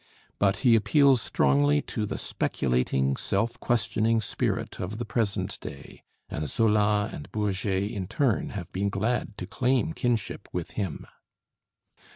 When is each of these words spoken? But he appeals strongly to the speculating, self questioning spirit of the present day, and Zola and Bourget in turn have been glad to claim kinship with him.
But 0.39 0.57
he 0.65 0.75
appeals 0.75 1.21
strongly 1.21 1.79
to 1.83 2.07
the 2.07 2.17
speculating, 2.17 3.15
self 3.15 3.59
questioning 3.59 4.19
spirit 4.19 4.79
of 4.79 4.97
the 4.97 5.05
present 5.05 5.59
day, 5.59 6.01
and 6.27 6.47
Zola 6.49 7.11
and 7.13 7.31
Bourget 7.31 7.91
in 7.91 8.07
turn 8.07 8.49
have 8.49 8.71
been 8.71 8.89
glad 8.89 9.37
to 9.37 9.45
claim 9.45 9.93
kinship 9.93 10.49
with 10.51 10.71
him. 10.71 11.05